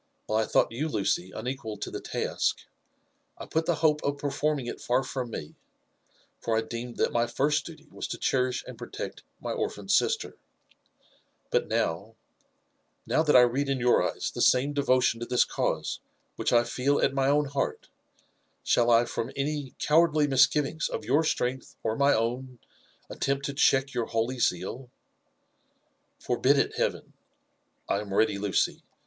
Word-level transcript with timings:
While 0.25 0.43
I 0.43 0.47
thodght 0.47 0.71
you, 0.71 0.87
Lucy, 0.89 1.29
unequal 1.29 1.77
to 1.77 1.91
the 1.91 2.01
task, 2.01 2.61
I 3.37 3.45
put 3.45 3.67
the 3.67 3.75
hope 3.85 4.01
of 4.03 4.17
performing 4.17 4.65
it 4.65 4.81
far 4.81 5.03
from 5.03 5.29
me, 5.29 5.53
for 6.39 6.57
I 6.57 6.61
deemed 6.61 6.97
that 6.97 7.11
my 7.11 7.27
first 7.27 7.67
duty 7.67 7.85
^as 7.85 8.09
to 8.09 8.17
cherish 8.17 8.63
and 8.65 8.79
protect 8.79 9.21
my 9.39 9.51
orphan 9.51 9.89
sister: 9.89 10.37
but 11.51 11.67
now— 11.67 12.15
now 13.05 13.21
that 13.21 13.35
I 13.35 13.41
read 13.41 13.69
in 13.69 13.79
your 13.79 14.01
eyes 14.01 14.31
the 14.33 14.39
JbNATH 14.41 14.63
AN 14.63 14.73
JEFFERSON 14.73 14.73
WHITLAW. 14.73 14.73
05 15.03 15.17
samedeyoUoa 15.17 15.19
to 15.19 15.25
this 15.27 15.45
cause 15.45 15.99
which 16.35 16.51
I 16.51 16.63
feel 16.63 16.99
at 16.99 17.13
my 17.13 17.27
own 17.27 17.45
heart, 17.45 17.89
shall 18.63 18.89
I 18.89 19.05
from 19.05 19.31
any 19.35 19.75
cowardly 19.77 20.25
misgiviDgs 20.25 20.89
of 20.89 21.05
your 21.05 21.23
strength 21.23 21.75
or 21.83 21.95
my 21.95 22.15
own, 22.15 22.57
attempt 23.07 23.45
to 23.45 23.53
check 23.53 23.93
your 23.93 24.07
holy 24.07 24.39
zeal? 24.39 24.89
Forbid 26.17 26.57
it, 26.57 26.77
Heaven!— 26.77 27.13
^I 27.87 28.01
am 28.01 28.11
ready, 28.15 28.39
Lucy. 28.39 28.81